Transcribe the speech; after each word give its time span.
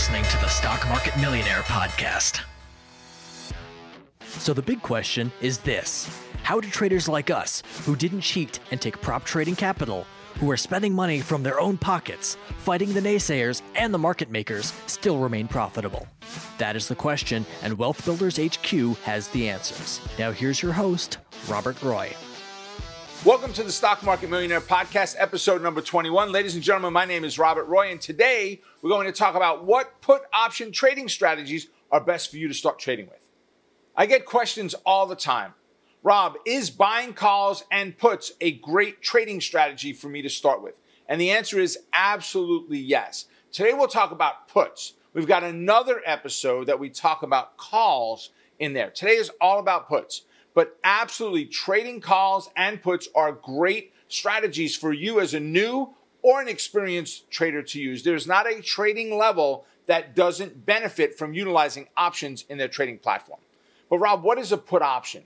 listening 0.00 0.24
to 0.24 0.38
the 0.38 0.48
Stock 0.48 0.88
Market 0.88 1.14
Millionaire 1.18 1.60
Podcast. 1.64 2.40
So, 4.22 4.54
the 4.54 4.62
big 4.62 4.80
question 4.80 5.30
is 5.42 5.58
this 5.58 6.08
How 6.42 6.58
do 6.58 6.70
traders 6.70 7.06
like 7.06 7.28
us, 7.28 7.62
who 7.84 7.94
didn't 7.94 8.22
cheat 8.22 8.60
and 8.70 8.80
take 8.80 9.02
prop 9.02 9.24
trading 9.24 9.56
capital, 9.56 10.06
who 10.38 10.50
are 10.50 10.56
spending 10.56 10.94
money 10.94 11.20
from 11.20 11.42
their 11.42 11.60
own 11.60 11.76
pockets, 11.76 12.38
fighting 12.60 12.94
the 12.94 13.00
naysayers 13.00 13.60
and 13.74 13.92
the 13.92 13.98
market 13.98 14.30
makers, 14.30 14.72
still 14.86 15.18
remain 15.18 15.46
profitable? 15.46 16.08
That 16.56 16.76
is 16.76 16.88
the 16.88 16.94
question, 16.94 17.44
and 17.62 17.76
Wealth 17.76 18.02
Builders 18.06 18.38
HQ 18.38 18.96
has 19.04 19.28
the 19.28 19.50
answers. 19.50 20.00
Now, 20.18 20.32
here's 20.32 20.62
your 20.62 20.72
host, 20.72 21.18
Robert 21.46 21.82
Roy. 21.82 22.10
Welcome 23.22 23.52
to 23.52 23.62
the 23.62 23.70
Stock 23.70 24.02
Market 24.02 24.30
Millionaire 24.30 24.62
Podcast, 24.62 25.14
episode 25.18 25.62
number 25.62 25.82
21. 25.82 26.32
Ladies 26.32 26.54
and 26.54 26.64
gentlemen, 26.64 26.94
my 26.94 27.04
name 27.04 27.22
is 27.22 27.38
Robert 27.38 27.64
Roy, 27.64 27.90
and 27.90 28.00
today 28.00 28.62
we're 28.80 28.88
going 28.88 29.06
to 29.06 29.12
talk 29.12 29.34
about 29.34 29.62
what 29.62 30.00
put 30.00 30.22
option 30.32 30.72
trading 30.72 31.06
strategies 31.06 31.68
are 31.90 32.00
best 32.00 32.30
for 32.30 32.38
you 32.38 32.48
to 32.48 32.54
start 32.54 32.78
trading 32.78 33.08
with. 33.08 33.28
I 33.94 34.06
get 34.06 34.24
questions 34.24 34.74
all 34.86 35.06
the 35.06 35.16
time. 35.16 35.52
Rob, 36.02 36.36
is 36.46 36.70
buying 36.70 37.12
calls 37.12 37.62
and 37.70 37.98
puts 37.98 38.32
a 38.40 38.52
great 38.52 39.02
trading 39.02 39.42
strategy 39.42 39.92
for 39.92 40.08
me 40.08 40.22
to 40.22 40.30
start 40.30 40.62
with? 40.62 40.80
And 41.06 41.20
the 41.20 41.30
answer 41.30 41.60
is 41.60 41.78
absolutely 41.92 42.78
yes. 42.78 43.26
Today 43.52 43.74
we'll 43.74 43.88
talk 43.88 44.12
about 44.12 44.48
puts. 44.48 44.94
We've 45.12 45.26
got 45.26 45.44
another 45.44 46.00
episode 46.06 46.68
that 46.68 46.78
we 46.78 46.88
talk 46.88 47.22
about 47.22 47.58
calls 47.58 48.30
in 48.58 48.72
there. 48.72 48.88
Today 48.88 49.16
is 49.16 49.30
all 49.42 49.58
about 49.58 49.88
puts. 49.88 50.22
But 50.54 50.78
absolutely, 50.82 51.46
trading 51.46 52.00
calls 52.00 52.50
and 52.56 52.82
puts 52.82 53.08
are 53.14 53.32
great 53.32 53.92
strategies 54.08 54.76
for 54.76 54.92
you 54.92 55.20
as 55.20 55.34
a 55.34 55.40
new 55.40 55.94
or 56.22 56.40
an 56.40 56.48
experienced 56.48 57.30
trader 57.30 57.62
to 57.62 57.80
use. 57.80 58.02
There's 58.02 58.26
not 58.26 58.50
a 58.50 58.60
trading 58.60 59.16
level 59.16 59.64
that 59.86 60.14
doesn't 60.14 60.66
benefit 60.66 61.16
from 61.16 61.34
utilizing 61.34 61.88
options 61.96 62.44
in 62.48 62.58
their 62.58 62.68
trading 62.68 62.98
platform. 62.98 63.40
But 63.88 63.98
Rob, 63.98 64.22
what 64.22 64.38
is 64.38 64.52
a 64.52 64.58
put 64.58 64.82
option? 64.82 65.24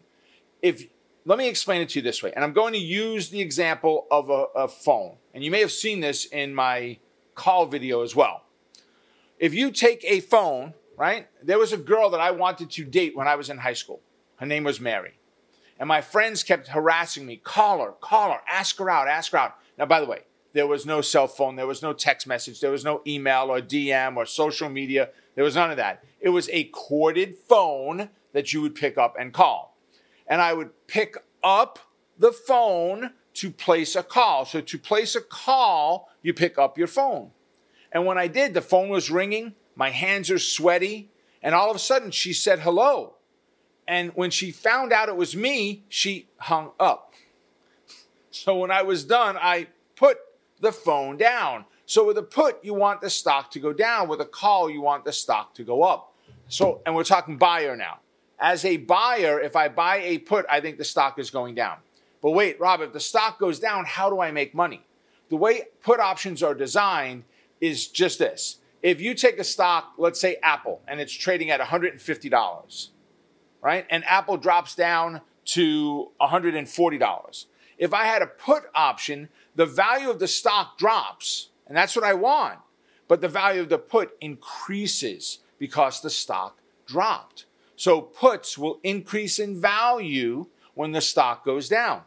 If 0.63 0.87
let 1.27 1.39
me 1.39 1.49
explain 1.49 1.81
it 1.81 1.89
to 1.91 1.99
you 1.99 2.03
this 2.03 2.23
way, 2.23 2.33
and 2.35 2.45
I'm 2.45 2.53
going 2.53 2.75
to 2.75 2.79
use 2.79 3.31
the 3.31 3.41
example 3.41 4.07
of 4.11 4.29
a, 4.29 4.47
a 4.55 4.69
phone, 4.69 5.17
and 5.33 5.43
you 5.43 5.51
may 5.51 5.61
have 5.61 5.73
seen 5.73 6.01
this 6.01 6.27
in 6.27 6.55
my 6.55 6.99
call 7.35 7.67
video 7.67 8.03
as 8.03 8.15
well. 8.15 8.43
If 9.39 9.55
you 9.55 9.71
take 9.71 10.05
a 10.05 10.21
phone, 10.21 10.75
right? 10.97 11.29
There 11.43 11.59
was 11.59 11.73
a 11.73 11.79
girl 11.79 12.11
that 12.11 12.21
I 12.21 12.31
wanted 12.31 12.71
to 12.73 12.85
date 12.85 13.17
when 13.17 13.27
I 13.27 13.37
was 13.37 13.51
in 13.51 13.59
high 13.59 13.75
school. 13.75 14.01
Her 14.37 14.47
name 14.47 14.65
was 14.65 14.81
Mary. 14.81 15.15
And 15.79 15.89
my 15.89 16.01
friends 16.01 16.43
kept 16.43 16.69
harassing 16.69 17.27
me 17.27 17.37
call 17.37 17.85
her, 17.85 17.93
call 17.93 18.33
her, 18.33 18.41
ask 18.49 18.79
her 18.79 18.89
out, 18.89 19.09
ask 19.09 19.33
her 19.33 19.39
out. 19.39 19.57
Now, 19.77 19.87
by 19.87 20.01
the 20.01 20.07
way, 20.07 20.21
there 20.53 20.67
was 20.67 20.87
no 20.87 21.01
cell 21.01 21.27
phone, 21.27 21.57
there 21.57 21.67
was 21.67 21.83
no 21.83 21.93
text 21.93 22.27
message, 22.27 22.61
there 22.61 22.71
was 22.71 22.85
no 22.85 23.03
email 23.07 23.51
or 23.51 23.61
DM 23.61 24.17
or 24.17 24.25
social 24.25 24.69
media. 24.69 25.11
There 25.35 25.45
was 25.45 25.57
none 25.57 25.71
of 25.71 25.77
that. 25.79 26.05
It 26.21 26.29
was 26.29 26.49
a 26.51 26.65
corded 26.65 27.37
phone 27.37 28.09
that 28.33 28.53
you 28.53 28.63
would 28.63 28.77
pick 28.77 28.97
up 28.97 29.17
and 29.19 29.33
call. 29.33 29.77
And 30.29 30.41
I 30.41 30.55
would 30.55 30.87
pick 30.87 31.17
up 31.43 31.81
the 32.17 32.33
phone 32.33 33.11
to 33.35 33.51
place 33.51 33.97
a 33.97 34.03
call. 34.03 34.45
So 34.45 34.61
to 34.61 34.79
place 34.79 35.17
a 35.17 35.21
call, 35.21 36.09
you 36.23 36.33
pick 36.33 36.57
up 36.57 36.79
your 36.79 36.87
phone. 36.87 37.33
And 37.91 38.07
when 38.07 38.17
I 38.17 38.29
did, 38.29 38.55
the 38.55 38.63
phone 38.63 38.89
was 38.89 39.11
ringing, 39.11 39.55
my 39.75 39.91
hands 39.91 40.31
are 40.31 40.39
sweaty, 40.39 41.11
and 41.43 41.55
all 41.55 41.71
of 41.71 41.77
a 41.77 41.81
sudden 41.81 42.11
she 42.11 42.33
said 42.33 42.61
hello. 42.61 43.14
And 43.87 44.13
when 44.15 44.31
she 44.31 44.51
found 44.51 44.93
out 44.93 45.09
it 45.09 45.17
was 45.17 45.37
me, 45.37 45.85
she 45.89 46.29
hung 46.39 46.71
up. 46.81 47.13
So 48.31 48.57
when 48.57 48.71
I 48.71 48.83
was 48.83 49.05
done, 49.05 49.37
I 49.39 49.69
put 49.97 50.19
the 50.61 50.73
phone 50.73 51.17
down. 51.17 51.67
So 51.87 52.07
with 52.07 52.19
a 52.19 52.23
put, 52.23 52.65
you 52.65 52.75
want 52.75 53.01
the 53.01 53.11
stock 53.11 53.51
to 53.53 53.61
go 53.61 53.73
down. 53.73 54.09
With 54.09 54.21
a 54.21 54.27
call, 54.27 54.71
you 54.71 54.81
want 54.81 55.05
the 55.05 55.13
stock 55.13 55.55
to 55.55 55.65
go 55.65 55.83
up. 55.83 56.15
So, 56.49 56.81
and 56.87 56.95
we're 56.95 57.05
talking 57.05 57.37
buyer 57.37 57.77
now. 57.77 58.01
As 58.39 58.65
a 58.65 58.79
buyer, 58.79 59.41
if 59.41 59.55
I 59.55 59.69
buy 59.69 59.97
a 59.99 60.19
put, 60.19 60.47
I 60.51 60.61
think 60.61 60.79
the 60.79 60.85
stock 60.85 61.19
is 61.19 61.31
going 61.31 61.55
down. 61.55 61.77
But 62.21 62.31
wait, 62.31 62.59
Rob, 62.59 62.81
if 62.81 62.93
the 62.93 63.01
stock 63.01 63.39
goes 63.39 63.61
down, 63.61 63.85
how 63.85 64.09
do 64.09 64.21
I 64.21 64.31
make 64.31 64.55
money? 64.55 64.83
The 65.29 65.37
way 65.37 65.63
put 65.83 66.01
options 66.01 66.43
are 66.43 66.55
designed 66.55 67.25
is 67.61 67.87
just 67.87 68.19
this. 68.19 68.59
If 68.83 69.01
you 69.01 69.15
take 69.15 69.39
a 69.39 69.45
stock, 69.45 69.93
let's 69.97 70.21
say 70.21 70.37
Apple, 70.43 70.81
and 70.87 71.01
it's 71.01 71.13
trading 71.13 71.51
at 71.51 71.61
$150, 71.61 72.89
right? 73.65 73.87
And 73.89 74.05
Apple 74.05 74.37
drops 74.37 74.75
down 74.75 75.23
to 75.47 76.13
$140. 76.21 77.47
If 77.79 77.95
I 77.95 78.05
had 78.05 78.23
a 78.23 78.27
put 78.27 78.65
option, 78.75 79.31
the 79.57 79.67
value 79.67 80.11
of 80.11 80.19
the 80.21 80.29
stock 80.29 80.79
drops, 80.79 81.49
and 81.67 81.77
that's 81.77 81.97
what 81.97 82.05
I 82.05 82.13
want. 82.13 82.59
But 83.09 83.23
the 83.23 83.29
value 83.29 83.63
of 83.63 83.71
the 83.71 83.79
put 83.79 84.17
increases 84.21 85.39
because 85.59 86.03
the 86.03 86.11
stock 86.11 86.59
dropped. 86.87 87.47
So 87.75 88.01
puts 88.03 88.57
will 88.59 88.81
increase 88.83 89.39
in 89.39 89.61
value 89.61 90.47
when 90.75 90.93
the 90.93 91.01
stock 91.01 91.45
goes 91.45 91.69
down. 91.69 92.03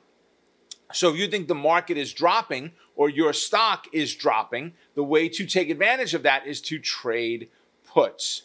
So 0.94 1.09
if 1.09 1.18
you 1.18 1.28
think 1.28 1.47
the 1.47 1.56
market 1.56 1.97
is 1.97 2.13
dropping 2.13 2.72
or 2.95 3.09
your 3.09 3.34
stock 3.34 3.88
is 3.91 4.16
dropping, 4.16 4.74
the 4.95 5.03
way 5.03 5.28
to 5.29 5.45
take 5.45 5.69
advantage 5.69 6.13
of 6.13 6.24
that 6.24 6.47
is 6.47 6.62
to 6.62 6.79
trade 6.79 7.50
puts. 7.85 8.44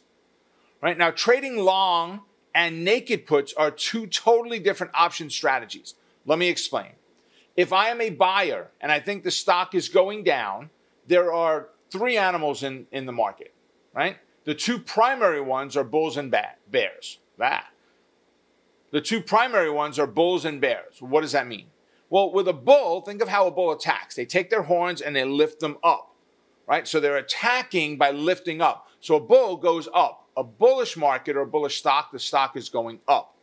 Right? 0.80 0.98
Now 0.98 1.10
trading 1.10 1.58
long 1.58 2.22
and 2.54 2.84
naked 2.84 3.26
puts 3.26 3.52
are 3.54 3.70
two 3.70 4.06
totally 4.06 4.58
different 4.58 4.92
option 4.94 5.30
strategies. 5.30 5.94
Let 6.26 6.38
me 6.38 6.48
explain. 6.48 6.92
If 7.56 7.72
I 7.72 7.88
am 7.88 8.00
a 8.00 8.10
buyer 8.10 8.68
and 8.80 8.90
I 8.90 9.00
think 9.00 9.22
the 9.22 9.30
stock 9.30 9.74
is 9.74 9.88
going 9.88 10.24
down, 10.24 10.70
there 11.06 11.32
are 11.32 11.68
three 11.90 12.16
animals 12.16 12.62
in, 12.62 12.86
in 12.92 13.06
the 13.06 13.12
market, 13.12 13.52
right? 13.94 14.16
The 14.44 14.54
two 14.54 14.78
primary 14.78 15.40
ones 15.40 15.76
are 15.76 15.84
bulls 15.84 16.16
and 16.16 16.30
bears. 16.30 17.18
That. 17.38 17.66
The 18.90 19.00
two 19.00 19.20
primary 19.20 19.70
ones 19.70 19.98
are 19.98 20.06
bulls 20.06 20.44
and 20.44 20.60
bears. 20.60 21.00
What 21.00 21.22
does 21.22 21.32
that 21.32 21.46
mean? 21.46 21.66
Well, 22.10 22.30
with 22.30 22.46
a 22.48 22.52
bull, 22.52 23.00
think 23.00 23.22
of 23.22 23.28
how 23.28 23.46
a 23.46 23.50
bull 23.50 23.72
attacks. 23.72 24.14
They 24.14 24.26
take 24.26 24.50
their 24.50 24.62
horns 24.62 25.00
and 25.00 25.16
they 25.16 25.24
lift 25.24 25.60
them 25.60 25.78
up, 25.82 26.14
right? 26.66 26.86
So 26.86 27.00
they're 27.00 27.16
attacking 27.16 27.96
by 27.96 28.10
lifting 28.10 28.60
up. 28.60 28.88
So 29.00 29.16
a 29.16 29.20
bull 29.20 29.56
goes 29.56 29.88
up 29.94 30.21
a 30.36 30.44
bullish 30.44 30.96
market 30.96 31.36
or 31.36 31.42
a 31.42 31.46
bullish 31.46 31.78
stock, 31.78 32.12
the 32.12 32.18
stock 32.18 32.56
is 32.56 32.68
going 32.68 33.00
up. 33.06 33.34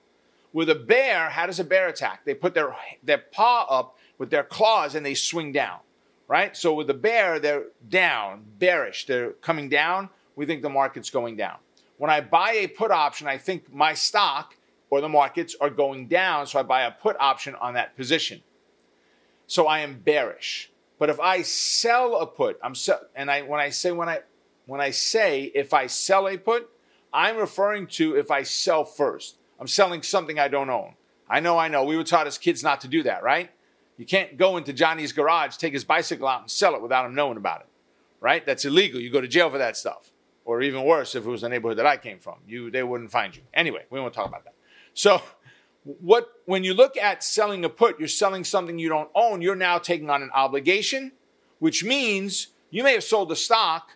With 0.52 0.70
a 0.70 0.76
bear, 0.76 1.30
how 1.30 1.46
does 1.46 1.60
a 1.60 1.64
bear 1.64 1.88
attack? 1.88 2.26
They 2.26 2.34
put 2.34 2.54
their, 2.54 2.76
their 3.04 3.20
paw 3.20 3.66
up 3.70 3.98
with 4.18 4.30
their 4.32 4.44
claws 4.44 4.96
and 4.96 5.06
they 5.06 5.14
swing 5.14 5.52
down, 5.52 5.80
right? 6.28 6.58
So 6.58 6.74
with 6.74 6.88
the 6.88 6.94
bear, 6.94 7.40
they're 7.40 7.66
down, 7.88 8.46
bearish. 8.58 9.06
They're 9.06 9.32
coming 9.34 9.70
down. 9.70 10.10
We 10.36 10.46
think 10.46 10.62
the 10.62 10.70
market's 10.70 11.10
going 11.10 11.36
down. 11.36 11.58
When 11.98 12.10
I 12.10 12.22
buy 12.22 12.52
a 12.52 12.68
put 12.68 12.92
option, 12.92 13.28
I 13.28 13.38
think 13.38 13.74
my 13.74 13.94
stock 13.94 14.56
or 14.90 15.02
the 15.02 15.10
markets 15.10 15.56
are 15.62 15.70
going 15.70 16.08
down. 16.08 16.48
So 16.48 16.60
I 16.60 16.64
buy 16.64 16.84
a 16.84 16.92
put 16.92 17.16
option 17.20 17.56
on 17.56 17.76
that 17.76 17.96
position. 17.96 18.42
So 19.48 19.68
I 19.68 19.80
am 19.80 20.00
bearish. 20.00 20.72
But 20.98 21.10
if 21.10 21.20
I 21.20 21.42
sell 21.44 22.18
a 22.18 22.26
put, 22.26 22.60
I'm 22.62 22.76
sell, 22.76 23.02
and 23.16 23.32
I 23.32 23.42
when 23.42 23.60
I 23.60 23.70
say 23.70 23.92
when 23.92 24.10
I 24.10 24.20
when 24.66 24.82
I 24.82 24.92
say 24.92 25.44
if 25.56 25.74
I 25.74 25.88
sell 25.88 26.28
a 26.28 26.38
put, 26.38 26.70
I'm 27.14 27.38
referring 27.38 27.88
to 27.88 28.16
if 28.16 28.32
I 28.32 28.44
sell 28.44 28.86
first. 28.86 29.38
I'm 29.60 29.68
selling 29.68 30.04
something 30.04 30.40
I 30.40 30.48
don't 30.48 30.70
own. 30.70 30.94
I 31.30 31.40
know, 31.40 31.58
I 31.58 31.68
know. 31.68 31.84
We 31.84 31.98
were 31.98 32.04
taught 32.04 32.28
as 32.28 32.38
kids 32.38 32.64
not 32.64 32.82
to 32.82 32.88
do 32.88 33.04
that, 33.04 33.24
right? 33.24 33.52
You 33.98 34.06
can't 34.06 34.38
go 34.38 34.58
into 34.58 34.72
Johnny's 34.74 35.12
garage, 35.12 35.58
take 35.58 35.74
his 35.74 35.84
bicycle 35.84 36.28
out, 36.28 36.42
and 36.42 36.50
sell 36.50 36.74
it 36.74 36.82
without 36.82 37.06
him 37.06 37.14
knowing 37.14 37.38
about 37.38 37.62
it, 37.62 37.68
right? 38.20 38.46
That's 38.46 38.66
illegal. 38.66 39.00
You 39.00 39.12
go 39.12 39.22
to 39.22 39.28
jail 39.28 39.50
for 39.50 39.58
that 39.58 39.76
stuff. 39.76 40.12
Or 40.46 40.62
even 40.62 40.84
worse, 40.84 41.14
if 41.14 41.26
it 41.26 41.30
was 41.30 41.42
the 41.42 41.50
neighborhood 41.50 41.78
that 41.78 41.86
I 41.86 41.98
came 41.98 42.18
from, 42.18 42.36
you 42.48 42.72
they 42.72 42.82
wouldn't 42.82 43.12
find 43.12 43.36
you. 43.36 43.44
Anyway, 43.54 43.86
we 43.92 44.00
won't 44.00 44.14
talk 44.14 44.28
about 44.28 44.46
that. 44.46 44.56
So, 44.96 45.22
what 45.84 46.30
when 46.46 46.64
you 46.64 46.74
look 46.74 46.98
at 46.98 47.24
selling 47.24 47.64
a 47.66 47.70
put, 47.70 48.00
you're 48.00 48.08
selling 48.08 48.44
something 48.44 48.80
you 48.80 48.90
don't 48.90 49.12
own. 49.14 49.44
You're 49.44 49.56
now 49.56 49.78
taking 49.78 50.10
on 50.10 50.24
an 50.24 50.32
obligation, 50.34 51.12
which 51.60 51.84
means 51.84 52.48
you 52.72 52.84
may 52.84 52.94
have 52.94 53.04
sold 53.04 53.30
the 53.30 53.36
stock 53.36 53.92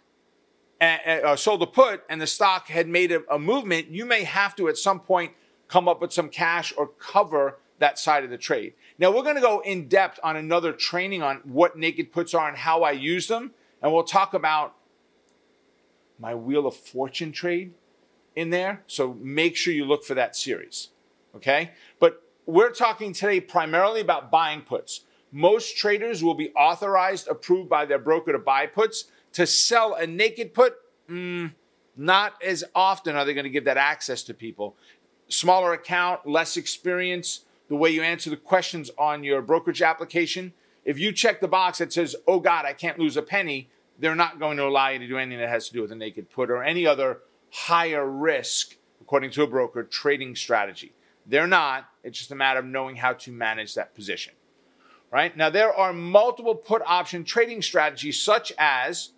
uh, 0.83 1.35
sold 1.35 1.61
a 1.61 1.67
put 1.67 2.03
and 2.09 2.21
the 2.21 2.27
stock 2.27 2.67
had 2.67 2.87
made 2.87 3.11
a, 3.11 3.21
a 3.33 3.39
movement, 3.39 3.89
you 3.89 4.05
may 4.05 4.23
have 4.23 4.55
to 4.55 4.67
at 4.67 4.77
some 4.77 4.99
point 4.99 5.33
come 5.67 5.87
up 5.87 6.01
with 6.01 6.13
some 6.13 6.29
cash 6.29 6.73
or 6.77 6.87
cover 6.87 7.59
that 7.79 7.99
side 7.99 8.23
of 8.23 8.29
the 8.29 8.37
trade. 8.37 8.73
Now 8.97 9.11
we're 9.11 9.23
going 9.23 9.35
to 9.35 9.41
go 9.41 9.59
in 9.61 9.87
depth 9.87 10.19
on 10.23 10.35
another 10.35 10.71
training 10.71 11.21
on 11.21 11.37
what 11.43 11.77
naked 11.77 12.11
puts 12.11 12.33
are 12.33 12.47
and 12.47 12.57
how 12.57 12.83
I 12.83 12.91
use 12.91 13.27
them, 13.27 13.51
and 13.81 13.91
we'll 13.91 14.03
talk 14.03 14.33
about 14.33 14.75
my 16.19 16.35
wheel 16.35 16.65
of 16.67 16.75
fortune 16.75 17.31
trade 17.31 17.73
in 18.35 18.49
there. 18.49 18.83
So 18.87 19.13
make 19.19 19.55
sure 19.55 19.73
you 19.73 19.85
look 19.85 20.03
for 20.03 20.13
that 20.13 20.35
series. 20.35 20.89
Okay? 21.35 21.71
But 21.99 22.21
we're 22.45 22.71
talking 22.71 23.13
today 23.13 23.39
primarily 23.41 24.01
about 24.01 24.31
buying 24.31 24.61
puts. 24.61 25.01
Most 25.31 25.77
traders 25.77 26.23
will 26.23 26.35
be 26.35 26.51
authorized, 26.53 27.27
approved 27.27 27.69
by 27.69 27.85
their 27.85 27.99
broker 27.99 28.31
to 28.31 28.39
buy 28.39 28.67
puts 28.67 29.05
to 29.33 29.45
sell 29.45 29.95
a 29.95 30.07
naked 30.07 30.53
put, 30.53 30.75
mm, 31.09 31.53
not 31.95 32.33
as 32.43 32.63
often 32.73 33.15
are 33.15 33.25
they 33.25 33.33
going 33.33 33.43
to 33.43 33.49
give 33.49 33.65
that 33.65 33.77
access 33.77 34.23
to 34.23 34.33
people. 34.33 34.75
Smaller 35.27 35.73
account, 35.73 36.27
less 36.27 36.57
experience, 36.57 37.45
the 37.67 37.75
way 37.75 37.89
you 37.89 38.01
answer 38.01 38.29
the 38.29 38.37
questions 38.37 38.89
on 38.97 39.23
your 39.23 39.41
brokerage 39.41 39.81
application. 39.81 40.53
If 40.85 40.99
you 40.99 41.11
check 41.11 41.39
the 41.39 41.47
box 41.47 41.79
that 41.79 41.93
says, 41.93 42.15
oh 42.27 42.39
God, 42.39 42.65
I 42.65 42.73
can't 42.73 42.99
lose 42.99 43.17
a 43.17 43.21
penny, 43.21 43.69
they're 43.99 44.15
not 44.15 44.39
going 44.39 44.57
to 44.57 44.67
allow 44.67 44.89
you 44.89 44.99
to 44.99 45.07
do 45.07 45.17
anything 45.17 45.39
that 45.39 45.49
has 45.49 45.67
to 45.67 45.73
do 45.73 45.81
with 45.81 45.91
a 45.91 45.95
naked 45.95 46.29
put 46.29 46.49
or 46.49 46.63
any 46.63 46.85
other 46.85 47.19
higher 47.51 48.07
risk, 48.07 48.75
according 49.01 49.31
to 49.31 49.43
a 49.43 49.47
broker, 49.47 49.83
trading 49.83 50.35
strategy. 50.35 50.93
They're 51.25 51.47
not. 51.47 51.85
It's 52.03 52.17
just 52.17 52.31
a 52.31 52.35
matter 52.35 52.59
of 52.59 52.65
knowing 52.65 52.97
how 52.97 53.13
to 53.13 53.31
manage 53.31 53.75
that 53.75 53.95
position. 53.95 54.33
Right? 55.11 55.35
Now, 55.37 55.51
there 55.51 55.73
are 55.73 55.93
multiple 55.93 56.55
put 56.55 56.81
option 56.85 57.23
trading 57.23 57.61
strategies, 57.61 58.19
such 58.19 58.51
as 58.57 59.11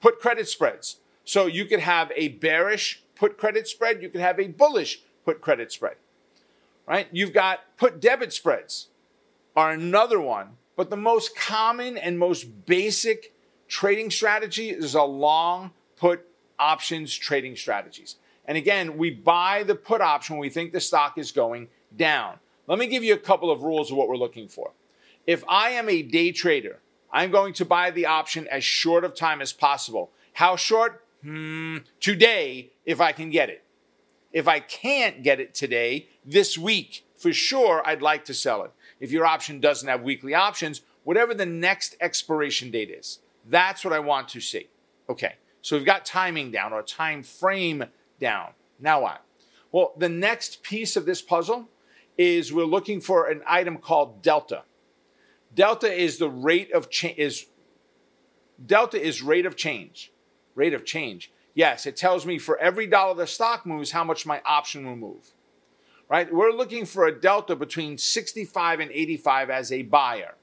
put 0.00 0.20
credit 0.20 0.48
spreads. 0.48 0.96
So 1.24 1.46
you 1.46 1.64
could 1.64 1.80
have 1.80 2.12
a 2.16 2.28
bearish 2.28 3.02
put 3.14 3.36
credit 3.38 3.68
spread, 3.68 4.02
you 4.02 4.08
could 4.08 4.20
have 4.20 4.40
a 4.40 4.48
bullish 4.48 5.02
put 5.24 5.40
credit 5.40 5.70
spread. 5.70 5.96
Right? 6.86 7.06
You've 7.12 7.32
got 7.32 7.60
put 7.76 8.00
debit 8.00 8.32
spreads 8.32 8.88
are 9.54 9.70
another 9.70 10.20
one, 10.20 10.56
but 10.76 10.90
the 10.90 10.96
most 10.96 11.36
common 11.36 11.98
and 11.98 12.18
most 12.18 12.66
basic 12.66 13.34
trading 13.68 14.10
strategy 14.10 14.70
is 14.70 14.94
a 14.94 15.02
long 15.02 15.70
put 15.96 16.26
options 16.58 17.14
trading 17.14 17.56
strategies. 17.56 18.16
And 18.46 18.56
again, 18.56 18.96
we 18.96 19.10
buy 19.10 19.62
the 19.62 19.74
put 19.74 20.00
option 20.00 20.36
when 20.36 20.40
we 20.40 20.50
think 20.50 20.72
the 20.72 20.80
stock 20.80 21.18
is 21.18 21.30
going 21.30 21.68
down. 21.96 22.38
Let 22.66 22.78
me 22.78 22.86
give 22.86 23.04
you 23.04 23.14
a 23.14 23.18
couple 23.18 23.50
of 23.50 23.62
rules 23.62 23.90
of 23.90 23.96
what 23.96 24.08
we're 24.08 24.16
looking 24.16 24.48
for. 24.48 24.72
If 25.26 25.44
I 25.48 25.70
am 25.70 25.88
a 25.88 26.02
day 26.02 26.32
trader, 26.32 26.80
I'm 27.12 27.30
going 27.30 27.52
to 27.54 27.64
buy 27.64 27.90
the 27.90 28.06
option 28.06 28.46
as 28.48 28.64
short 28.64 29.04
of 29.04 29.14
time 29.14 29.40
as 29.40 29.52
possible. 29.52 30.10
How 30.34 30.56
short? 30.56 31.04
Hmm, 31.22 31.78
today, 32.00 32.70
if 32.84 33.00
I 33.00 33.12
can 33.12 33.30
get 33.30 33.50
it. 33.50 33.64
If 34.32 34.46
I 34.46 34.60
can't 34.60 35.22
get 35.22 35.40
it 35.40 35.54
today, 35.54 36.08
this 36.24 36.56
week, 36.56 37.04
for 37.16 37.32
sure, 37.32 37.82
I'd 37.84 38.00
like 38.00 38.24
to 38.26 38.34
sell 38.34 38.62
it. 38.64 38.70
If 39.00 39.10
your 39.10 39.26
option 39.26 39.60
doesn't 39.60 39.88
have 39.88 40.02
weekly 40.02 40.34
options, 40.34 40.82
whatever 41.04 41.34
the 41.34 41.46
next 41.46 41.96
expiration 42.00 42.70
date 42.70 42.90
is, 42.90 43.18
that's 43.44 43.84
what 43.84 43.92
I 43.92 43.98
want 43.98 44.28
to 44.28 44.40
see. 44.40 44.68
Okay, 45.08 45.34
so 45.62 45.76
we've 45.76 45.84
got 45.84 46.06
timing 46.06 46.50
down 46.50 46.72
or 46.72 46.82
time 46.82 47.22
frame 47.22 47.86
down. 48.20 48.50
Now 48.78 49.02
what? 49.02 49.24
Well, 49.72 49.92
the 49.96 50.08
next 50.08 50.62
piece 50.62 50.96
of 50.96 51.06
this 51.06 51.22
puzzle 51.22 51.68
is 52.16 52.52
we're 52.52 52.64
looking 52.64 53.00
for 53.00 53.26
an 53.28 53.42
item 53.46 53.78
called 53.78 54.22
delta. 54.22 54.62
Delta 55.54 55.92
is 55.92 56.18
the 56.18 56.30
rate 56.30 56.72
of 56.72 56.90
change 56.90 57.18
is 57.18 57.46
delta 58.64 59.00
is 59.00 59.22
rate 59.22 59.46
of 59.46 59.56
change. 59.56 60.12
Rate 60.54 60.74
of 60.74 60.84
change. 60.84 61.32
Yes, 61.54 61.86
it 61.86 61.96
tells 61.96 62.26
me 62.26 62.38
for 62.38 62.58
every 62.58 62.86
dollar 62.86 63.14
the 63.14 63.26
stock 63.26 63.66
moves, 63.66 63.90
how 63.90 64.04
much 64.04 64.26
my 64.26 64.40
option 64.44 64.86
will 64.86 64.96
move. 64.96 65.32
Right? 66.08 66.32
We're 66.32 66.52
looking 66.52 66.86
for 66.86 67.06
a 67.06 67.18
delta 67.18 67.54
between 67.54 67.98
65 67.98 68.80
and 68.80 68.90
85 68.90 69.50
as 69.50 69.72
a 69.72 69.82
buyer. 69.82 70.34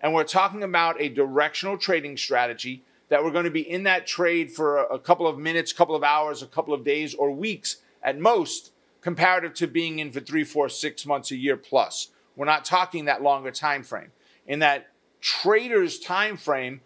And 0.00 0.14
we're 0.14 0.24
talking 0.24 0.62
about 0.62 1.00
a 1.00 1.08
directional 1.08 1.78
trading 1.78 2.16
strategy 2.16 2.84
that 3.08 3.24
we're 3.24 3.30
going 3.30 3.44
to 3.44 3.50
be 3.50 3.68
in 3.68 3.82
that 3.84 4.06
trade 4.06 4.50
for 4.50 4.78
a 4.78 4.98
couple 4.98 5.26
of 5.26 5.38
minutes, 5.38 5.72
couple 5.72 5.96
of 5.96 6.02
hours, 6.02 6.42
a 6.42 6.46
couple 6.46 6.72
of 6.72 6.84
days, 6.84 7.14
or 7.14 7.30
weeks 7.30 7.78
at 8.02 8.18
most, 8.18 8.72
comparative 9.00 9.52
to 9.54 9.66
being 9.66 9.98
in 9.98 10.10
for 10.10 10.20
three, 10.20 10.44
four, 10.44 10.68
six 10.68 11.04
months, 11.04 11.30
a 11.30 11.36
year 11.36 11.56
plus. 11.56 12.08
We're 12.36 12.46
not 12.46 12.64
talking 12.64 13.06
that 13.06 13.22
longer 13.22 13.50
time 13.50 13.82
frame. 13.82 14.12
In 14.50 14.58
that 14.58 14.88
trader's 15.20 16.00
time 16.00 16.36
frame, 16.36 16.80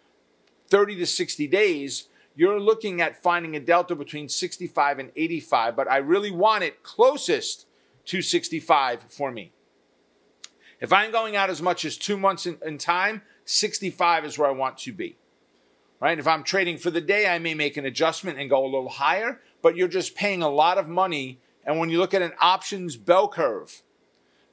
30 0.67 0.97
to 0.97 1.07
60 1.07 1.47
days, 1.47 2.09
you're 2.35 2.59
looking 2.59 3.01
at 3.01 3.23
finding 3.23 3.55
a 3.55 3.59
delta 3.59 3.95
between 3.95 4.29
65 4.29 4.99
and 4.99 5.11
85, 5.15 5.75
but 5.75 5.89
I 5.89 5.97
really 5.97 6.29
want 6.29 6.63
it 6.63 6.83
closest 6.83 7.65
to 8.05 8.21
65 8.21 9.05
for 9.09 9.31
me. 9.31 9.51
If 10.79 10.93
I'm 10.93 11.11
going 11.11 11.35
out 11.35 11.49
as 11.49 11.59
much 11.59 11.85
as 11.85 11.97
two 11.97 12.17
months 12.17 12.45
in, 12.45 12.59
in 12.63 12.77
time, 12.77 13.23
65 13.45 14.25
is 14.25 14.37
where 14.37 14.47
I 14.47 14.53
want 14.53 14.77
to 14.79 14.93
be 14.93 15.15
right? 16.01 16.19
If 16.19 16.27
I'm 16.27 16.43
trading 16.43 16.77
for 16.77 16.91
the 16.91 17.01
day, 17.01 17.25
I 17.27 17.39
may 17.39 17.55
make 17.55 17.77
an 17.77 17.85
adjustment 17.85 18.37
and 18.37 18.47
go 18.47 18.63
a 18.63 18.67
little 18.67 18.89
higher, 18.89 19.41
but 19.63 19.75
you're 19.75 19.87
just 19.87 20.13
paying 20.13 20.43
a 20.43 20.49
lot 20.49 20.77
of 20.77 20.87
money. 20.87 21.39
And 21.65 21.79
when 21.79 21.89
you 21.89 21.97
look 21.97 22.13
at 22.13 22.21
an 22.21 22.33
options 22.39 22.97
bell 22.97 23.27
curve, 23.27 23.81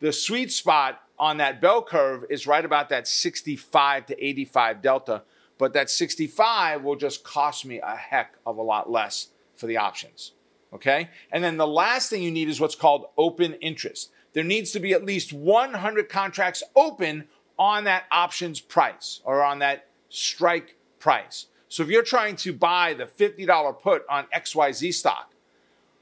the 0.01 0.13
sweet 0.13 0.53
spot 0.53 1.03
on 1.23 1.37
that 1.37 1.61
bell 1.61 1.81
curve 1.81 2.25
is 2.31 2.49
right 2.49 2.65
about 2.65 2.89
that 2.89 3.07
65 3.07 4.07
to 4.07 4.27
85 4.27 4.83
delta. 4.83 5.23
But 5.57 5.73
that 5.75 5.89
65 5.89 6.83
will 6.83 6.97
just 6.97 7.23
cost 7.23 7.65
me 7.65 7.79
a 7.79 7.95
heck 7.95 8.35
of 8.45 8.59
a 8.59 8.63
lot 8.63 8.91
less 8.91 9.29
for 9.55 9.69
the 9.69 9.77
options. 9.77 10.33
Okay? 10.73 11.11
And 11.31 11.45
then 11.45 11.59
the 11.59 11.67
last 11.67 12.11
thing 12.11 12.25
you 12.25 12.33
need 12.33 12.49
is 12.49 12.61
what's 12.61 12.75
called 12.75 13.07
open 13.17 13.55
interest. 13.55 14.11
There 14.33 14.43
needs 14.43 14.73
to 14.73 14.81
be 14.81 14.95
at 14.95 15.05
least 15.05 15.33
100 15.33 16.09
contracts 16.09 16.65
open 16.75 17.29
on 17.57 17.85
that 17.85 18.07
options 18.11 18.61
price 18.61 19.21
or 19.23 19.45
on 19.45 19.61
that 19.61 19.87
strike 20.09 20.75
price. 20.99 21.47
So 21.69 21.85
if 21.85 21.89
you're 21.89 22.03
trying 22.03 22.35
to 22.37 22.53
buy 22.53 22.95
the 22.95 23.05
$50 23.05 23.81
put 23.81 24.03
on 24.09 24.27
XYZ 24.35 24.93
stock, 24.93 25.33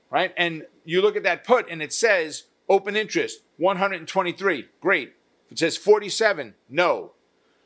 right? 0.08 0.32
And 0.38 0.64
you 0.87 1.02
look 1.02 1.16
at 1.16 1.25
that 1.25 1.44
put 1.44 1.69
and 1.69 1.82
it 1.82 1.93
says 1.93 2.44
open 2.70 2.96
interest 2.96 3.43
123, 3.60 4.68
great. 4.80 5.14
If 5.46 5.52
it 5.52 5.58
says 5.58 5.76
47, 5.76 6.54
no. 6.68 7.12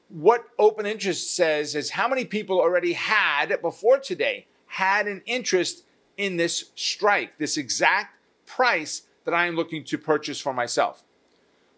What 0.09 0.45
open 0.59 0.87
interest 0.87 1.35
says 1.35 1.75
is 1.75 1.91
how 1.91 2.09
many 2.09 2.25
people 2.25 2.61
already 2.61 2.93
had 2.93 3.57
before 3.63 3.99
today 3.99 4.47
had 4.67 5.07
an 5.07 5.23
interest 5.25 5.85
in 6.17 6.37
this 6.37 6.71
strike, 6.75 7.39
this 7.39 7.57
exact 7.57 8.17
price 8.45 9.03
that 9.25 9.35
I 9.35 9.47
am 9.47 9.57
looking 9.57 9.85
to 9.85 9.99
purchase 9.99 10.41
for 10.41 10.53
myself. 10.53 11.03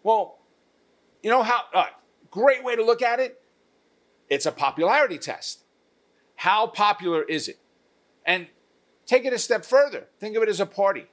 Well, 0.03 0.39
you 1.23 1.29
know 1.29 1.43
how, 1.43 1.61
uh, 1.73 1.85
great 2.29 2.63
way 2.63 2.75
to 2.75 2.83
look 2.83 3.01
at 3.01 3.19
it 3.19 3.41
it's 4.29 4.45
a 4.45 4.51
popularity 4.51 5.17
test. 5.17 5.63
How 6.35 6.67
popular 6.67 7.23
is 7.23 7.47
it? 7.47 7.59
And 8.25 8.47
take 9.05 9.25
it 9.25 9.33
a 9.33 9.39
step 9.39 9.65
further. 9.65 10.07
Think 10.19 10.35
of 10.35 10.43
it 10.43 10.49
as 10.49 10.59
a 10.59 10.65
party. 10.65 11.07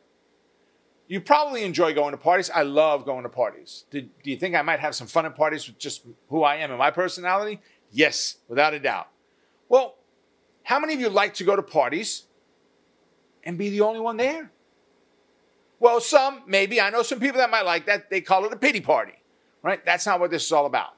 You 1.06 1.20
probably 1.20 1.64
enjoy 1.64 1.94
going 1.94 2.12
to 2.12 2.16
parties. 2.16 2.50
I 2.50 2.62
love 2.62 3.04
going 3.04 3.24
to 3.24 3.28
parties. 3.28 3.84
Do, 3.90 4.00
do 4.00 4.30
you 4.30 4.36
think 4.36 4.54
I 4.54 4.62
might 4.62 4.80
have 4.80 4.94
some 4.94 5.06
fun 5.06 5.26
at 5.26 5.34
parties 5.34 5.66
with 5.66 5.78
just 5.78 6.06
who 6.30 6.42
I 6.42 6.56
am 6.56 6.70
and 6.70 6.78
my 6.78 6.90
personality? 6.90 7.60
Yes, 7.92 8.38
without 8.48 8.72
a 8.72 8.80
doubt. 8.80 9.08
Well, 9.68 9.96
how 10.62 10.78
many 10.78 10.94
of 10.94 11.00
you 11.00 11.10
like 11.10 11.34
to 11.34 11.44
go 11.44 11.56
to 11.56 11.62
parties 11.62 12.24
and 13.44 13.58
be 13.58 13.68
the 13.68 13.82
only 13.82 14.00
one 14.00 14.16
there? 14.16 14.50
Well, 15.78 16.00
some, 16.00 16.42
maybe. 16.46 16.80
I 16.80 16.88
know 16.88 17.02
some 17.02 17.20
people 17.20 17.38
that 17.38 17.50
might 17.50 17.66
like 17.66 17.86
that. 17.86 18.08
They 18.08 18.22
call 18.22 18.46
it 18.46 18.52
a 18.52 18.56
pity 18.56 18.80
party, 18.80 19.14
right? 19.62 19.84
That's 19.84 20.06
not 20.06 20.20
what 20.20 20.30
this 20.30 20.44
is 20.44 20.52
all 20.52 20.64
about 20.64 20.94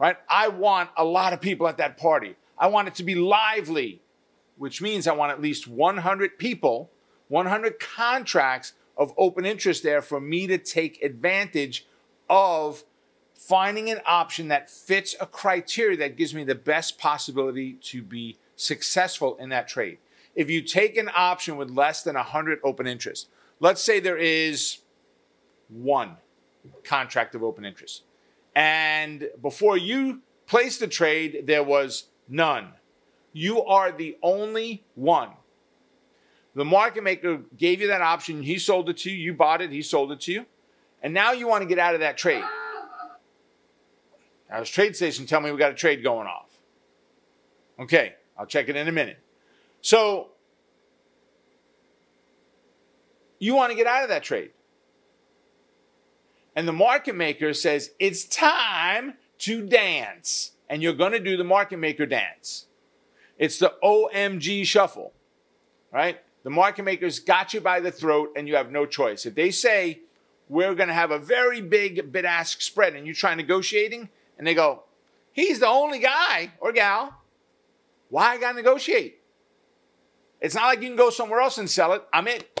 right? 0.00 0.16
I 0.28 0.48
want 0.48 0.90
a 0.96 1.04
lot 1.04 1.32
of 1.32 1.40
people 1.40 1.68
at 1.68 1.76
that 1.76 1.96
party. 1.96 2.34
I 2.58 2.66
want 2.66 2.88
it 2.88 2.94
to 2.96 3.04
be 3.04 3.14
lively, 3.14 4.00
which 4.56 4.82
means 4.82 5.06
I 5.06 5.12
want 5.12 5.30
at 5.30 5.40
least 5.40 5.68
100 5.68 6.38
people, 6.38 6.90
100 7.28 7.78
contracts 7.78 8.72
of 8.96 9.12
open 9.16 9.44
interest 9.44 9.82
there 9.82 10.02
for 10.02 10.20
me 10.20 10.46
to 10.46 10.58
take 10.58 11.02
advantage 11.02 11.86
of 12.28 12.84
finding 13.34 13.90
an 13.90 14.00
option 14.06 14.48
that 14.48 14.70
fits 14.70 15.16
a 15.20 15.26
criteria 15.26 15.96
that 15.96 16.16
gives 16.16 16.34
me 16.34 16.44
the 16.44 16.54
best 16.54 16.98
possibility 16.98 17.72
to 17.74 18.02
be 18.02 18.36
successful 18.54 19.36
in 19.38 19.48
that 19.48 19.66
trade. 19.66 19.98
If 20.34 20.50
you 20.50 20.62
take 20.62 20.96
an 20.96 21.10
option 21.14 21.56
with 21.56 21.70
less 21.70 22.02
than 22.02 22.14
100 22.14 22.60
open 22.62 22.86
interest, 22.86 23.28
let's 23.58 23.80
say 23.80 23.98
there 23.98 24.18
is 24.18 24.78
one 25.68 26.16
contract 26.84 27.34
of 27.34 27.42
open 27.42 27.64
interest. 27.64 28.02
And 28.54 29.28
before 29.40 29.76
you 29.76 30.20
place 30.46 30.78
the 30.78 30.86
trade, 30.86 31.44
there 31.46 31.64
was 31.64 32.08
none. 32.28 32.72
You 33.32 33.62
are 33.64 33.92
the 33.92 34.18
only 34.22 34.84
one. 34.94 35.30
The 36.54 36.64
market 36.64 37.04
maker 37.04 37.40
gave 37.56 37.80
you 37.80 37.88
that 37.88 38.00
option. 38.00 38.42
He 38.42 38.58
sold 38.58 38.88
it 38.88 38.98
to 38.98 39.10
you. 39.10 39.16
You 39.16 39.34
bought 39.34 39.62
it. 39.62 39.70
He 39.70 39.82
sold 39.82 40.10
it 40.12 40.20
to 40.22 40.32
you. 40.32 40.46
And 41.02 41.14
now 41.14 41.32
you 41.32 41.46
want 41.46 41.62
to 41.62 41.68
get 41.68 41.78
out 41.78 41.94
of 41.94 42.00
that 42.00 42.16
trade. 42.16 42.44
Now, 44.50 44.58
this 44.60 44.70
TradeStation 44.70 45.28
tell 45.28 45.40
me 45.40 45.52
we 45.52 45.58
got 45.58 45.70
a 45.70 45.74
trade 45.74 46.02
going 46.02 46.26
off. 46.26 46.50
Okay, 47.78 48.14
I'll 48.36 48.46
check 48.46 48.68
it 48.68 48.76
in 48.76 48.88
a 48.88 48.92
minute. 48.92 49.18
So, 49.80 50.28
you 53.38 53.54
want 53.54 53.70
to 53.70 53.76
get 53.76 53.86
out 53.86 54.02
of 54.02 54.08
that 54.08 54.24
trade. 54.24 54.50
And 56.56 56.66
the 56.66 56.72
market 56.72 57.14
maker 57.14 57.54
says, 57.54 57.92
it's 57.98 58.24
time 58.24 59.14
to 59.38 59.64
dance. 59.66 60.52
And 60.68 60.82
you're 60.82 60.94
going 60.94 61.12
to 61.12 61.20
do 61.20 61.36
the 61.36 61.44
market 61.44 61.78
maker 61.78 62.06
dance. 62.06 62.66
It's 63.38 63.58
the 63.58 63.74
OMG 63.82 64.66
shuffle, 64.66 65.12
right? 65.92 66.20
The 66.42 66.50
market 66.50 66.84
makers 66.84 67.18
got 67.18 67.52
you 67.52 67.60
by 67.60 67.80
the 67.80 67.90
throat 67.90 68.32
and 68.36 68.48
you 68.48 68.56
have 68.56 68.70
no 68.70 68.86
choice. 68.86 69.26
If 69.26 69.34
they 69.34 69.50
say, 69.50 70.00
we're 70.48 70.74
going 70.74 70.88
to 70.88 70.94
have 70.94 71.10
a 71.10 71.18
very 71.18 71.60
big 71.60 72.10
bid 72.10 72.24
ask 72.24 72.60
spread 72.60 72.94
and 72.94 73.06
you 73.06 73.14
try 73.14 73.34
negotiating, 73.34 74.08
and 74.36 74.46
they 74.46 74.54
go, 74.54 74.84
he's 75.32 75.60
the 75.60 75.68
only 75.68 75.98
guy 75.98 76.52
or 76.60 76.72
gal. 76.72 77.14
Why 78.08 78.32
I 78.32 78.38
got 78.38 78.52
to 78.52 78.56
negotiate? 78.56 79.20
It's 80.40 80.54
not 80.54 80.64
like 80.64 80.80
you 80.80 80.88
can 80.88 80.96
go 80.96 81.10
somewhere 81.10 81.40
else 81.40 81.58
and 81.58 81.68
sell 81.68 81.92
it. 81.92 82.02
I'm 82.12 82.26
it. 82.26 82.60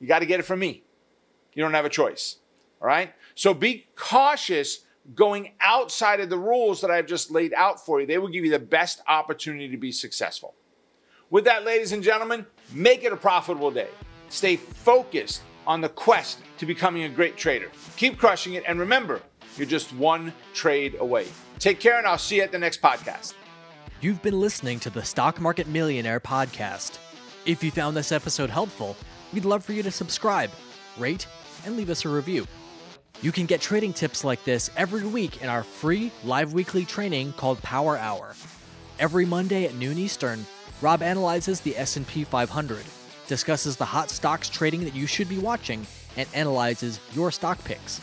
You 0.00 0.08
got 0.08 0.20
to 0.20 0.26
get 0.26 0.40
it 0.40 0.44
from 0.44 0.58
me. 0.58 0.82
You 1.54 1.62
don't 1.62 1.74
have 1.74 1.84
a 1.84 1.90
choice. 1.90 2.36
All 2.80 2.88
right? 2.88 3.12
So 3.34 3.54
be 3.54 3.86
cautious 3.94 4.80
going 5.14 5.52
outside 5.60 6.20
of 6.20 6.30
the 6.30 6.38
rules 6.38 6.80
that 6.80 6.90
I've 6.90 7.06
just 7.06 7.30
laid 7.30 7.52
out 7.54 7.84
for 7.84 8.00
you, 8.00 8.06
they 8.06 8.18
will 8.18 8.28
give 8.28 8.44
you 8.44 8.50
the 8.50 8.58
best 8.58 9.02
opportunity 9.06 9.68
to 9.68 9.76
be 9.76 9.92
successful. 9.92 10.54
With 11.32 11.44
that, 11.44 11.64
ladies 11.64 11.92
and 11.92 12.02
gentlemen, 12.02 12.44
make 12.74 13.04
it 13.04 13.12
a 13.14 13.16
profitable 13.16 13.70
day. 13.70 13.88
Stay 14.28 14.56
focused 14.56 15.40
on 15.66 15.80
the 15.80 15.88
quest 15.88 16.40
to 16.58 16.66
becoming 16.66 17.04
a 17.04 17.08
great 17.08 17.38
trader. 17.38 17.70
Keep 17.96 18.18
crushing 18.18 18.52
it, 18.52 18.64
and 18.68 18.78
remember, 18.78 19.22
you're 19.56 19.66
just 19.66 19.94
one 19.94 20.34
trade 20.52 20.94
away. 21.00 21.26
Take 21.58 21.80
care, 21.80 21.96
and 21.96 22.06
I'll 22.06 22.18
see 22.18 22.36
you 22.36 22.42
at 22.42 22.52
the 22.52 22.58
next 22.58 22.82
podcast. 22.82 23.32
You've 24.02 24.20
been 24.20 24.38
listening 24.38 24.78
to 24.80 24.90
the 24.90 25.02
Stock 25.02 25.40
Market 25.40 25.66
Millionaire 25.68 26.20
podcast. 26.20 26.98
If 27.46 27.64
you 27.64 27.70
found 27.70 27.96
this 27.96 28.12
episode 28.12 28.50
helpful, 28.50 28.94
we'd 29.32 29.46
love 29.46 29.64
for 29.64 29.72
you 29.72 29.82
to 29.84 29.90
subscribe, 29.90 30.50
rate, 30.98 31.26
and 31.64 31.78
leave 31.78 31.88
us 31.88 32.04
a 32.04 32.10
review. 32.10 32.46
You 33.22 33.32
can 33.32 33.46
get 33.46 33.62
trading 33.62 33.94
tips 33.94 34.22
like 34.22 34.44
this 34.44 34.70
every 34.76 35.06
week 35.06 35.40
in 35.40 35.48
our 35.48 35.62
free 35.62 36.12
live 36.24 36.52
weekly 36.52 36.84
training 36.84 37.32
called 37.32 37.62
Power 37.62 37.96
Hour. 37.96 38.34
Every 38.98 39.24
Monday 39.24 39.64
at 39.64 39.74
noon 39.76 39.96
Eastern, 39.96 40.44
Rob 40.82 41.00
analyzes 41.00 41.60
the 41.60 41.78
S&P 41.78 42.24
500, 42.24 42.84
discusses 43.28 43.76
the 43.76 43.84
hot 43.84 44.10
stocks 44.10 44.48
trading 44.48 44.84
that 44.84 44.96
you 44.96 45.06
should 45.06 45.28
be 45.28 45.38
watching, 45.38 45.86
and 46.16 46.28
analyzes 46.34 46.98
your 47.12 47.30
stock 47.30 47.62
picks. 47.64 48.00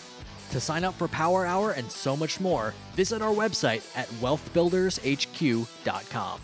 To 0.52 0.62
sign 0.62 0.86
up 0.86 0.94
for 0.96 1.10
Power 1.10 1.46
Hour 1.46 1.72
and 1.72 1.92
so 1.92 2.16
much 2.16 2.40
more, 2.40 2.74
visit 2.96 3.22
our 3.22 3.34
website 3.34 3.84
at 3.98 4.08
wealthbuildershq.com. 4.22 6.40